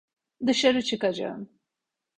[0.47, 1.49] Dışarı çıkacağım.